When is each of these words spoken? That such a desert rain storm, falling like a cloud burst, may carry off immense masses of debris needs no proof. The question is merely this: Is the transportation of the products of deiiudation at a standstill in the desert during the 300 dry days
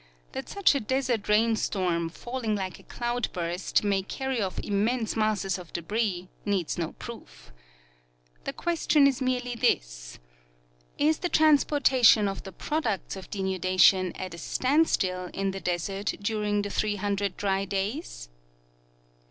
That 0.31 0.49
such 0.49 0.73
a 0.73 0.79
desert 0.79 1.29
rain 1.29 1.55
storm, 1.55 2.09
falling 2.09 2.55
like 2.55 2.79
a 2.79 2.89
cloud 2.89 3.31
burst, 3.33 3.83
may 3.83 4.01
carry 4.01 4.41
off 4.41 4.57
immense 4.57 5.15
masses 5.15 5.59
of 5.59 5.71
debris 5.73 6.27
needs 6.43 6.75
no 6.75 6.93
proof. 6.93 7.51
The 8.45 8.51
question 8.53 9.05
is 9.05 9.21
merely 9.21 9.53
this: 9.53 10.17
Is 10.97 11.19
the 11.19 11.29
transportation 11.29 12.27
of 12.27 12.41
the 12.41 12.51
products 12.51 13.15
of 13.15 13.29
deiiudation 13.29 14.19
at 14.19 14.33
a 14.33 14.39
standstill 14.39 15.29
in 15.35 15.51
the 15.51 15.61
desert 15.61 16.15
during 16.19 16.63
the 16.63 16.71
300 16.71 17.37
dry 17.37 17.65
days 17.65 18.27